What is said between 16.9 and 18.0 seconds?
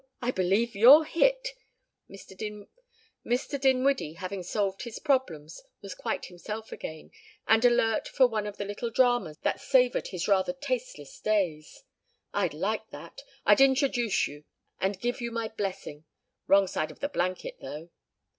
the blanket, though."